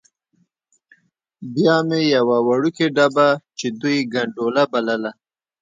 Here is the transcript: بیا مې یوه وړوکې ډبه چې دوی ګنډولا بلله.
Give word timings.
بیا 1.53 1.75
مې 1.87 1.99
یوه 2.15 2.37
وړوکې 2.47 2.85
ډبه 2.95 3.27
چې 3.59 3.67
دوی 3.81 3.97
ګنډولا 4.13 4.63
بلله. 4.71 5.11